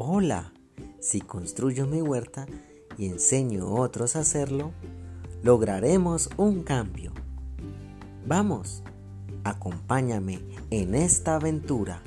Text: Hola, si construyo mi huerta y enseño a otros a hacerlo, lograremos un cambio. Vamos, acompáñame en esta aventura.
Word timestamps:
Hola, 0.00 0.52
si 1.00 1.20
construyo 1.20 1.88
mi 1.88 2.00
huerta 2.00 2.46
y 2.96 3.06
enseño 3.06 3.64
a 3.64 3.80
otros 3.80 4.14
a 4.14 4.20
hacerlo, 4.20 4.70
lograremos 5.42 6.30
un 6.36 6.62
cambio. 6.62 7.10
Vamos, 8.24 8.84
acompáñame 9.42 10.38
en 10.70 10.94
esta 10.94 11.34
aventura. 11.34 12.00